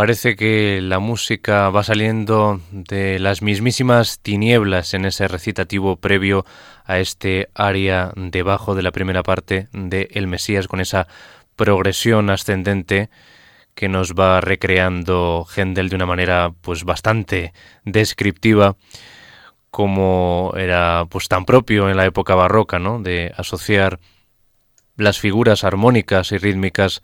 Parece 0.00 0.34
que 0.34 0.80
la 0.80 0.98
música 0.98 1.68
va 1.68 1.84
saliendo 1.84 2.58
de 2.72 3.18
las 3.18 3.42
mismísimas 3.42 4.18
tinieblas 4.20 4.94
en 4.94 5.04
ese 5.04 5.28
recitativo 5.28 5.96
previo 5.96 6.46
a 6.86 7.00
este 7.00 7.50
área 7.52 8.10
debajo 8.16 8.74
de 8.74 8.80
la 8.80 8.92
primera 8.92 9.22
parte 9.22 9.68
de 9.74 10.08
El 10.12 10.26
Mesías 10.26 10.68
con 10.68 10.80
esa 10.80 11.06
progresión 11.54 12.30
ascendente 12.30 13.10
que 13.74 13.90
nos 13.90 14.14
va 14.14 14.40
recreando 14.40 15.46
Händel 15.54 15.90
de 15.90 15.96
una 15.96 16.06
manera 16.06 16.54
pues 16.62 16.84
bastante 16.84 17.52
descriptiva 17.84 18.76
como 19.70 20.54
era 20.56 21.04
pues 21.10 21.28
tan 21.28 21.44
propio 21.44 21.90
en 21.90 21.98
la 21.98 22.06
época 22.06 22.34
barroca, 22.34 22.78
¿no? 22.78 23.02
de 23.02 23.34
asociar 23.36 24.00
las 24.96 25.18
figuras 25.18 25.62
armónicas 25.62 26.32
y 26.32 26.38
rítmicas 26.38 27.02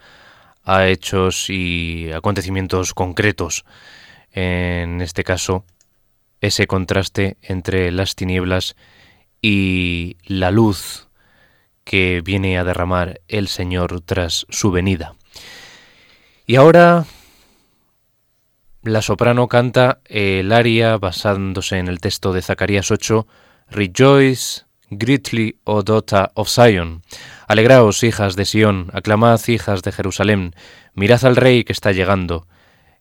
a 0.67 0.89
hechos 0.89 1.49
y 1.49 2.11
acontecimientos 2.13 2.93
concretos. 2.93 3.65
En 4.33 5.01
este 5.01 5.25
caso, 5.25 5.65
ese 6.43 6.67
contraste 6.67 7.39
entre 7.41 7.91
las 7.93 8.17
tinieblas 8.17 8.77
y 9.41 10.17
la 10.25 10.51
luz 10.51 11.09
que 11.85 12.21
viene 12.23 12.59
a 12.59 12.65
derramar 12.65 13.21
el 13.29 13.49
Señor 13.49 14.01
tras 14.03 14.45
su 14.51 14.73
venida. 14.73 15.15
Y 16.47 16.57
ahora 16.57 17.07
la 18.83 19.03
soprano 19.03 19.49
canta 19.49 20.01
el 20.05 20.53
aria 20.53 20.99
basándose 20.99 21.79
en 21.79 21.89
el 21.89 22.01
texto 22.01 22.33
de 22.33 22.43
Zacarías 22.43 22.91
8, 22.91 23.27
Rejoice 23.71 24.63
greatly, 24.91 25.59
O 25.65 25.83
daughter 25.83 26.31
of 26.35 26.49
Zion. 26.49 27.03
Alegraos, 27.47 28.03
hijas 28.03 28.35
de 28.35 28.45
Sión, 28.45 28.91
aclamad, 28.93 29.41
hijas 29.47 29.83
de 29.83 29.93
Jerusalén, 29.93 30.55
mirad 30.95 31.25
al 31.25 31.37
Rey 31.37 31.63
que 31.63 31.73
está 31.73 31.93
llegando. 31.93 32.49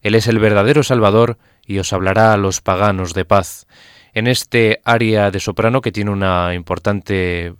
Él 0.01 0.13
es 0.13 0.27
el 0.27 0.37
verdadero 0.37 0.83
Salvador 0.83 1.39
y 1.65 1.79
os 1.79 1.91
hablará 1.93 2.31
a 2.31 2.37
los 2.37 2.61
paganos 2.61 3.15
de 3.15 3.25
paz. 3.25 3.65
En 4.13 4.27
este 4.27 4.81
área 4.85 5.31
de 5.31 5.39
soprano 5.39 5.81
que 5.81 5.91
tiene 5.91 6.11
una 6.11 6.53
importante 6.53 7.55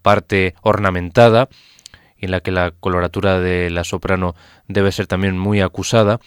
parte 0.00 0.54
ornamentada, 0.62 1.50
en 2.16 2.30
la 2.30 2.40
que 2.40 2.52
la 2.52 2.70
coloratura 2.70 3.38
de 3.38 3.68
la 3.68 3.84
soprano 3.84 4.34
debe 4.66 4.92
ser 4.92 5.06
también 5.06 5.38
muy 5.38 5.60
acusada, 5.60 6.20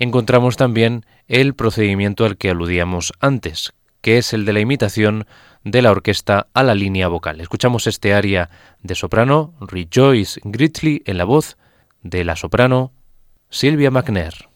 encontramos 0.00 0.56
también 0.56 1.06
el 1.28 1.54
procedimiento 1.54 2.24
al 2.24 2.36
que 2.36 2.50
aludíamos 2.50 3.12
antes, 3.20 3.72
que 4.00 4.18
es 4.18 4.32
el 4.32 4.44
de 4.46 4.52
la 4.52 4.60
imitación 4.60 5.26
de 5.64 5.82
la 5.82 5.90
orquesta 5.90 6.48
a 6.52 6.62
la 6.62 6.74
línea 6.74 7.08
vocal. 7.08 7.40
Escuchamos 7.40 7.86
este 7.86 8.14
aria 8.14 8.50
de 8.82 8.94
soprano 8.94 9.54
Rejoice 9.60 10.40
Greatly 10.44 11.02
en 11.06 11.18
la 11.18 11.24
voz 11.24 11.56
de 12.02 12.24
la 12.24 12.36
soprano 12.36 12.92
Silvia 13.48 13.90
McNair. 13.90 14.53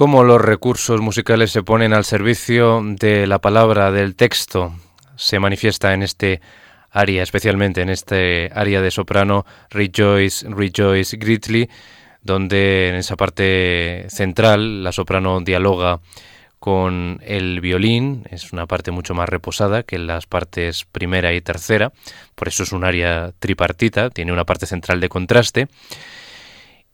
Cómo 0.00 0.24
los 0.24 0.40
recursos 0.40 0.98
musicales 1.02 1.50
se 1.50 1.62
ponen 1.62 1.92
al 1.92 2.06
servicio 2.06 2.80
de 2.82 3.26
la 3.26 3.38
palabra, 3.38 3.92
del 3.92 4.16
texto, 4.16 4.72
se 5.14 5.38
manifiesta 5.38 5.92
en 5.92 6.02
este 6.02 6.40
área, 6.90 7.22
especialmente 7.22 7.82
en 7.82 7.90
este 7.90 8.50
área 8.54 8.80
de 8.80 8.90
soprano 8.90 9.44
Rejoice, 9.68 10.48
Rejoice 10.48 11.18
Greatly, 11.18 11.68
donde 12.22 12.88
en 12.88 12.94
esa 12.94 13.16
parte 13.16 14.06
central 14.08 14.82
la 14.82 14.92
soprano 14.92 15.42
dialoga 15.42 16.00
con 16.58 17.20
el 17.22 17.60
violín, 17.60 18.24
es 18.30 18.54
una 18.54 18.64
parte 18.66 18.92
mucho 18.92 19.12
más 19.12 19.28
reposada 19.28 19.82
que 19.82 19.98
las 19.98 20.24
partes 20.24 20.86
primera 20.86 21.34
y 21.34 21.42
tercera, 21.42 21.92
por 22.36 22.48
eso 22.48 22.62
es 22.62 22.72
un 22.72 22.84
área 22.84 23.32
tripartita, 23.38 24.08
tiene 24.08 24.32
una 24.32 24.46
parte 24.46 24.64
central 24.64 24.98
de 24.98 25.10
contraste 25.10 25.68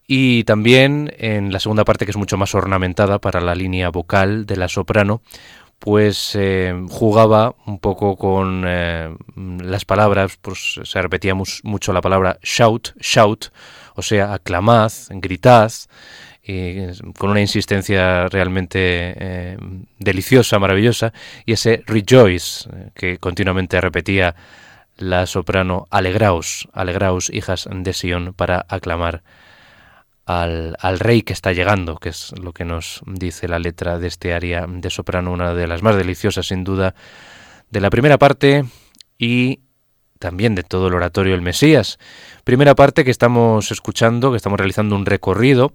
y 0.07 0.45
también 0.45 1.13
en 1.19 1.53
la 1.53 1.61
segunda 1.61 1.85
parte, 1.85 2.05
que 2.05 2.13
es 2.13 2.17
mucho 2.17 2.37
más 2.37 2.55
ornamentada 2.55 3.19
para 3.19 3.41
la 3.41 3.55
línea 3.55 3.91
vocal 3.91 4.47
de 4.47 4.57
la 4.57 4.69
soprano, 4.69 5.23
pues 5.79 6.33
eh, 6.35 6.75
jugaba 6.89 7.55
un 7.67 7.79
poco 7.79 8.17
con 8.17 8.65
eh, 8.67 9.15
las 9.37 9.85
palabras, 9.85 10.39
pues 10.41 10.81
se 10.83 11.03
repetía 11.03 11.35
mucho 11.35 11.93
la 11.93 12.01
palabra 12.01 12.39
shout, 12.43 12.95
shout, 13.01 13.47
o 13.95 14.03
sea, 14.03 14.35
aclamad, 14.35 14.93
gritad, 15.11 15.73
con 17.19 17.31
una 17.31 17.41
insistencia 17.41 18.29
realmente 18.29 18.79
eh, 18.83 19.59
deliciosa, 19.99 20.61
maravillosa, 20.61 21.13
y 21.45 21.53
ese 21.53 21.83
rejoice, 21.87 22.69
que 22.95 23.19
continuamente 23.19 23.81
repetía 23.81 24.37
la 24.97 25.27
soprano, 25.27 25.89
alegraos, 25.91 26.69
alegraos, 26.73 27.31
hijas 27.31 27.69
de 27.71 27.93
Sion, 27.93 28.33
para 28.33 28.65
aclamar 28.69 29.23
al, 30.27 30.99
rey 30.99 31.23
que 31.23 31.33
está 31.33 31.53
llegando, 31.53 31.97
que 31.97 32.09
es 32.09 32.35
lo 32.39 32.53
que 32.53 32.65
nos 32.65 33.01
dice 33.07 33.47
la 33.49 33.61
letra 33.61 33.99
de 33.99 34.09
este 34.09 34.35
aria 34.35 34.67
de 34.69 34.91
soprano, 34.91 35.33
una 35.33 35.55
de 35.55 35.69
las 35.69 35.83
más 35.83 35.97
deliciosas 35.97 36.49
sin 36.49 36.65
duda 36.65 36.95
de 37.71 37.81
la 37.81 37.91
primera 37.91 38.19
parte 38.19 38.65
y 39.19 39.61
también 40.19 40.55
de 40.55 40.65
todo 40.65 40.89
el 40.89 40.95
oratorio 40.95 41.33
del 41.33 41.43
Mesías. 41.43 41.99
Primera 42.43 42.75
parte 42.75 43.05
que 43.05 43.11
estamos 43.11 43.71
escuchando, 43.71 44.33
que 44.33 44.37
estamos 44.37 44.59
realizando 44.59 44.97
un 44.97 45.07
recorrido 45.07 45.73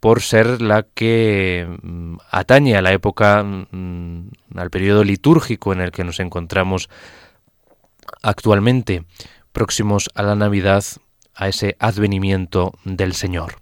por 0.00 0.22
ser 0.22 0.60
la 0.60 0.82
que 0.82 1.66
mm, 1.82 2.16
atañe 2.30 2.76
a 2.76 2.82
la 2.82 2.92
época, 2.92 3.44
mm, 3.44 4.28
al 4.56 4.70
periodo 4.70 5.04
litúrgico 5.04 5.72
en 5.72 5.80
el 5.80 5.92
que 5.92 6.04
nos 6.04 6.18
encontramos 6.18 6.88
actualmente, 8.22 9.04
próximos 9.52 10.10
a 10.14 10.24
la 10.24 10.34
Navidad, 10.34 10.84
a 11.34 11.48
ese 11.48 11.76
advenimiento 11.78 12.74
del 12.84 13.14
Señor. 13.14 13.56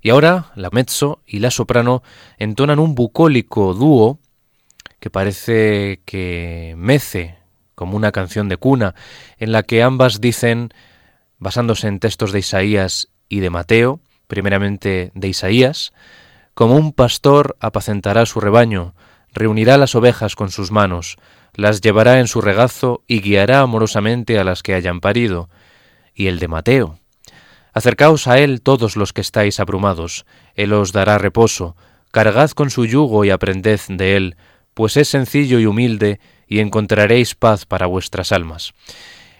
Y 0.00 0.10
ahora 0.10 0.52
la 0.54 0.70
mezzo 0.70 1.20
y 1.26 1.38
la 1.38 1.50
soprano 1.50 2.02
entonan 2.38 2.78
un 2.78 2.94
bucólico 2.94 3.72
dúo 3.72 4.18
que 5.00 5.10
parece 5.10 6.00
que 6.04 6.74
mece 6.76 7.36
como 7.74 7.96
una 7.96 8.12
canción 8.12 8.48
de 8.48 8.56
cuna, 8.56 8.94
en 9.38 9.52
la 9.52 9.62
que 9.62 9.82
ambas 9.82 10.20
dicen, 10.20 10.70
basándose 11.38 11.88
en 11.88 12.00
textos 12.00 12.32
de 12.32 12.38
Isaías 12.38 13.08
y 13.28 13.40
de 13.40 13.50
Mateo, 13.50 14.00
primeramente 14.26 15.10
de 15.14 15.28
Isaías, 15.28 15.92
como 16.54 16.76
un 16.76 16.92
pastor 16.92 17.56
apacentará 17.60 18.26
su 18.26 18.40
rebaño, 18.40 18.94
reunirá 19.32 19.76
las 19.76 19.94
ovejas 19.94 20.36
con 20.36 20.50
sus 20.50 20.70
manos, 20.70 21.16
las 21.54 21.80
llevará 21.80 22.20
en 22.20 22.28
su 22.28 22.40
regazo 22.40 23.02
y 23.06 23.20
guiará 23.20 23.60
amorosamente 23.60 24.38
a 24.38 24.44
las 24.44 24.62
que 24.62 24.74
hayan 24.74 25.00
parido, 25.00 25.50
y 26.14 26.26
el 26.28 26.38
de 26.38 26.48
Mateo. 26.48 26.98
Acercaos 27.72 28.28
a 28.28 28.38
él 28.38 28.62
todos 28.62 28.96
los 28.96 29.12
que 29.12 29.20
estáis 29.20 29.58
abrumados, 29.58 30.26
él 30.54 30.72
os 30.72 30.92
dará 30.92 31.18
reposo, 31.18 31.76
cargad 32.12 32.50
con 32.50 32.70
su 32.70 32.86
yugo 32.86 33.24
y 33.24 33.30
aprended 33.30 33.80
de 33.88 34.16
él, 34.16 34.36
pues 34.74 34.96
es 34.96 35.08
sencillo 35.08 35.58
y 35.58 35.66
humilde, 35.66 36.20
y 36.46 36.60
encontraréis 36.60 37.34
paz 37.34 37.66
para 37.66 37.86
vuestras 37.86 38.30
almas. 38.30 38.74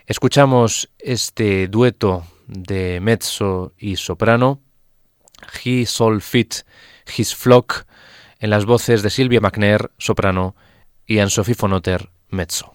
Escuchamos 0.07 0.91
este 0.99 1.69
dueto 1.69 2.27
de 2.47 3.01
mezzo 3.01 3.73
y 3.79 3.97
soprano, 3.97 4.61
He 5.65 5.87
Sol 5.87 6.21
Fit, 6.21 6.57
His 7.17 7.35
Flock, 7.35 7.87
en 8.39 8.51
las 8.51 8.65
voces 8.65 9.03
de 9.03 9.11
Silvia 9.11 9.41
McNair, 9.41 9.91
soprano, 9.99 10.55
y 11.07 11.19
Anne-Sophie 11.19 11.55
Fonoter, 11.55 12.11
mezzo. 12.29 12.75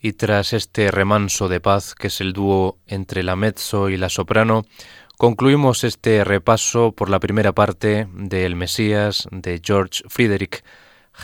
Y 0.00 0.12
tras 0.12 0.52
este 0.52 0.90
remanso 0.90 1.48
de 1.48 1.60
paz 1.60 1.94
que 1.94 2.08
es 2.08 2.20
el 2.20 2.32
dúo 2.32 2.78
entre 2.86 3.22
la 3.22 3.36
mezzo 3.36 3.88
y 3.88 3.96
la 3.96 4.08
soprano, 4.08 4.64
concluimos 5.16 5.84
este 5.84 6.22
repaso 6.24 6.92
por 6.92 7.10
la 7.10 7.20
primera 7.20 7.52
parte 7.52 8.06
del 8.12 8.54
Mesías 8.54 9.28
de 9.30 9.60
George 9.62 10.04
Friedrich 10.08 10.62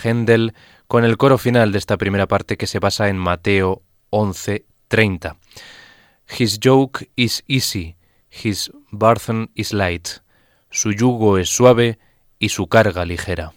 Händel 0.02 0.54
con 0.86 1.04
el 1.04 1.16
coro 1.16 1.38
final 1.38 1.72
de 1.72 1.78
esta 1.78 1.96
primera 1.96 2.26
parte 2.26 2.56
que 2.56 2.66
se 2.66 2.80
basa 2.80 3.08
en 3.08 3.16
Mateo 3.16 3.82
11:30. 4.10 5.36
His 6.38 6.58
yoke 6.58 7.10
is 7.16 7.44
easy, 7.46 7.96
his 8.30 8.72
burden 8.90 9.50
is 9.54 9.72
light. 9.72 10.08
Su 10.70 10.92
yugo 10.92 11.38
es 11.38 11.48
suave 11.48 11.98
y 12.38 12.48
su 12.48 12.66
carga 12.66 13.04
ligera. 13.04 13.52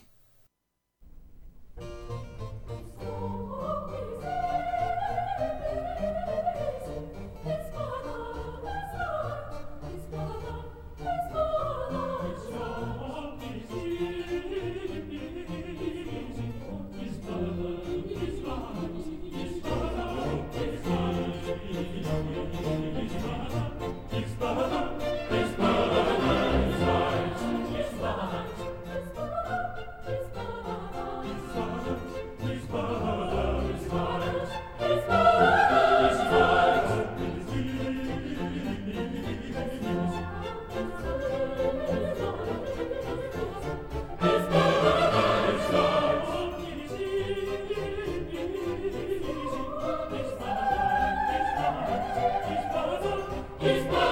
He's 53.59 54.06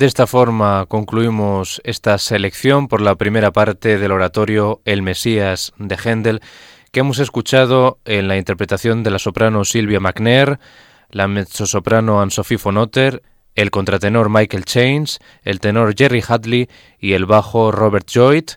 De 0.00 0.06
esta 0.06 0.26
forma 0.26 0.86
concluimos 0.88 1.82
esta 1.84 2.16
selección 2.16 2.88
por 2.88 3.02
la 3.02 3.16
primera 3.16 3.52
parte 3.52 3.98
del 3.98 4.12
oratorio 4.12 4.80
El 4.86 5.02
Mesías 5.02 5.74
de 5.76 5.98
Händel, 6.02 6.40
que 6.90 7.00
hemos 7.00 7.18
escuchado 7.18 7.98
en 8.06 8.26
la 8.26 8.38
interpretación 8.38 9.02
de 9.02 9.10
la 9.10 9.18
soprano 9.18 9.62
Silvia 9.66 10.00
McNair, 10.00 10.58
la 11.10 11.28
mezzosoprano 11.28 12.22
Anne-Sophie 12.22 12.56
von 12.56 12.78
Otter, 12.78 13.22
el 13.54 13.70
contratenor 13.70 14.30
Michael 14.30 14.64
Chains, 14.64 15.18
el 15.42 15.60
tenor 15.60 15.94
Jerry 15.94 16.24
Hadley 16.26 16.70
y 16.98 17.12
el 17.12 17.26
bajo 17.26 17.70
Robert 17.70 18.08
Joyd, 18.10 18.52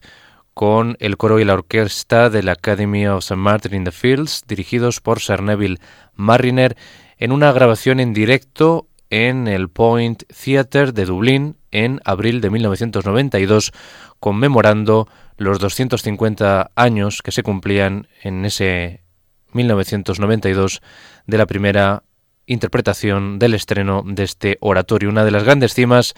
con 0.54 0.96
el 1.02 1.18
coro 1.18 1.42
y 1.42 1.44
la 1.44 1.56
orquesta 1.56 2.30
de 2.30 2.42
la 2.42 2.54
Academy 2.54 3.06
of 3.08 3.22
St. 3.22 3.36
Martin 3.36 3.76
in 3.76 3.84
the 3.84 3.92
Fields, 3.92 4.44
dirigidos 4.48 5.02
por 5.02 5.20
Sir 5.20 5.42
Neville 5.42 5.82
Marriner, 6.16 6.78
en 7.18 7.34
una 7.34 7.52
grabación 7.52 8.00
en 8.00 8.14
directo 8.14 8.88
en 9.14 9.48
el 9.48 9.70
Point 9.70 10.24
Theatre 10.24 10.92
de 10.92 11.06
Dublín 11.06 11.56
en 11.70 12.02
abril 12.04 12.42
de 12.42 12.50
1992, 12.50 13.72
conmemorando 14.20 15.08
los 15.38 15.60
250 15.60 16.72
años 16.76 17.22
que 17.22 17.32
se 17.32 17.44
cumplían 17.44 18.08
en 18.24 18.44
ese 18.44 19.04
1992 19.52 20.82
de 21.28 21.38
la 21.38 21.46
primera 21.46 22.02
interpretación 22.48 23.38
del 23.38 23.54
estreno 23.54 24.02
de 24.04 24.24
este 24.24 24.58
oratorio, 24.62 25.10
una 25.10 25.24
de 25.24 25.32
las 25.32 25.44
grandes 25.44 25.76
cimas 25.76 26.16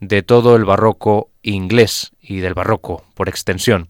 de 0.00 0.22
todo 0.22 0.56
el 0.56 0.66
barroco 0.66 1.30
inglés 1.40 2.12
y 2.20 2.40
del 2.40 2.52
barroco 2.52 3.02
por 3.14 3.30
extensión. 3.30 3.88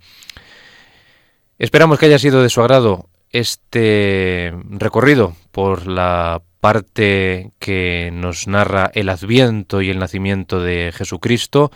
Esperamos 1.59 1.99
que 1.99 2.07
haya 2.07 2.21
sido 2.21 2.45
de 2.45 2.49
su 2.49 2.61
agrado 2.61 3.09
este 3.31 4.55
recorrido 4.71 5.35
por 5.51 5.89
la 5.89 6.43
parte 6.61 7.53
que 7.59 8.11
nos 8.13 8.47
narra 8.47 8.91
el 8.95 9.09
adviento 9.09 9.83
y 9.83 9.91
el 9.91 9.99
nacimiento 9.99 10.61
de 10.61 10.93
Jesucristo, 10.95 11.71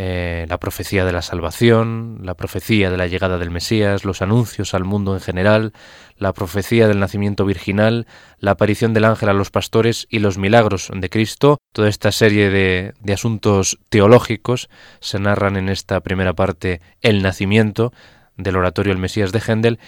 eh, 0.00 0.46
la 0.48 0.58
profecía 0.58 1.04
de 1.04 1.10
la 1.10 1.22
salvación, 1.22 2.20
la 2.22 2.34
profecía 2.34 2.88
de 2.88 2.96
la 2.96 3.08
llegada 3.08 3.36
del 3.36 3.50
Mesías, 3.50 4.04
los 4.04 4.22
anuncios 4.22 4.72
al 4.72 4.84
mundo 4.84 5.14
en 5.14 5.20
general, 5.20 5.72
la 6.16 6.32
profecía 6.32 6.86
del 6.86 7.00
nacimiento 7.00 7.44
virginal, 7.44 8.06
la 8.38 8.52
aparición 8.52 8.94
del 8.94 9.06
ángel 9.06 9.28
a 9.28 9.32
los 9.32 9.50
pastores 9.50 10.06
y 10.08 10.20
los 10.20 10.38
milagros 10.38 10.88
de 10.94 11.10
Cristo. 11.10 11.58
Toda 11.72 11.88
esta 11.88 12.12
serie 12.12 12.48
de, 12.48 12.94
de 13.00 13.12
asuntos 13.12 13.80
teológicos 13.88 14.70
se 15.00 15.18
narran 15.18 15.56
en 15.56 15.68
esta 15.68 16.00
primera 16.00 16.32
parte 16.32 16.80
el 17.00 17.20
nacimiento 17.20 17.92
del 18.36 18.54
oratorio 18.54 18.92
El 18.92 18.98
Mesías 18.98 19.32
de 19.32 19.40
Händel 19.40 19.80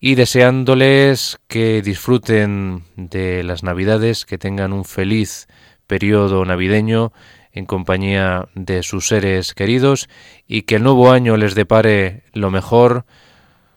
y 0.00 0.14
deseándoles 0.14 1.38
que 1.48 1.82
disfruten 1.82 2.84
de 2.96 3.42
las 3.42 3.62
Navidades, 3.62 4.24
que 4.24 4.38
tengan 4.38 4.72
un 4.72 4.84
feliz 4.84 5.48
periodo 5.86 6.44
navideño 6.44 7.12
en 7.52 7.64
compañía 7.64 8.48
de 8.54 8.82
sus 8.82 9.08
seres 9.08 9.54
queridos 9.54 10.08
y 10.46 10.62
que 10.62 10.76
el 10.76 10.82
nuevo 10.82 11.10
año 11.10 11.36
les 11.36 11.54
depare 11.54 12.24
lo 12.34 12.50
mejor. 12.50 13.06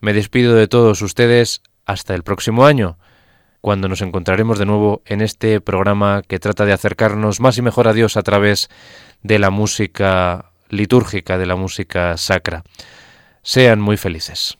Me 0.00 0.12
despido 0.12 0.54
de 0.54 0.68
todos 0.68 1.00
ustedes 1.00 1.62
hasta 1.86 2.14
el 2.14 2.22
próximo 2.22 2.66
año, 2.66 2.98
cuando 3.62 3.88
nos 3.88 4.02
encontraremos 4.02 4.58
de 4.58 4.66
nuevo 4.66 5.02
en 5.06 5.22
este 5.22 5.60
programa 5.60 6.22
que 6.26 6.38
trata 6.38 6.66
de 6.66 6.72
acercarnos 6.72 7.40
más 7.40 7.56
y 7.58 7.62
mejor 7.62 7.88
a 7.88 7.94
Dios 7.94 8.16
a 8.16 8.22
través 8.22 8.68
de 9.22 9.38
la 9.38 9.50
música 9.50 10.52
litúrgica, 10.68 11.38
de 11.38 11.46
la 11.46 11.56
música 11.56 12.16
sacra. 12.16 12.62
Sean 13.42 13.80
muy 13.80 13.96
felices. 13.96 14.59